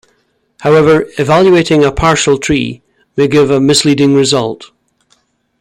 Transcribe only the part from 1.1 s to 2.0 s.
evaluating a